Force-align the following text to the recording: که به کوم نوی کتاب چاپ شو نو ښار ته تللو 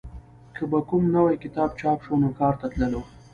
که 0.59 0.63
به 0.71 0.79
کوم 0.89 1.03
نوی 1.15 1.37
کتاب 1.43 1.69
چاپ 1.79 1.99
شو 2.05 2.13
نو 2.21 2.29
ښار 2.37 2.53
ته 2.59 2.67
تللو 2.71 3.01